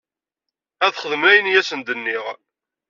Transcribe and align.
Ad 0.85 0.93
xedmen 0.99 1.29
ayen 1.29 1.51
i 1.51 1.59
asen-d-nniɣ. 1.59 2.23